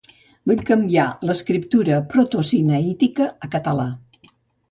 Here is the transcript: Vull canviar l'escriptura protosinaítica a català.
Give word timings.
Vull 0.51 0.61
canviar 0.69 1.03
l'escriptura 1.29 1.99
protosinaítica 2.13 3.27
a 3.49 3.53
català. 3.59 3.87